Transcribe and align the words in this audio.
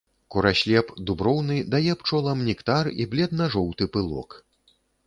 Кураслеп 0.35 0.87
дуброўны 1.09 1.59
дае 1.75 1.93
пчолам 2.01 2.43
нектар 2.51 2.93
і 3.01 3.11
бледна-жоўты 3.13 3.83
пылок. 3.97 4.29